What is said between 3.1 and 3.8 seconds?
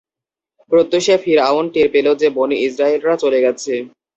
চলে গেছে।